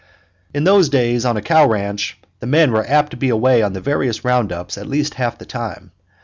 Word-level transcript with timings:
In 0.51 0.63
those 0.63 0.89
days 0.89 1.25
on 1.25 1.37
a 1.37 1.43
cow 1.43 1.67
ranch 1.67 2.17
the 2.39 2.47
men 2.47 2.71
were 2.71 2.83
apt 2.89 3.11
to 3.11 3.17
be 3.17 3.29
away 3.29 3.61
on 3.61 3.73
the 3.73 3.79
various 3.81 4.25
round 4.25 4.51
ups 4.51 4.75
at 4.75 4.87
least 4.89 5.13
half 5.13 5.37
the 5.37 5.45
time. 5.45 5.91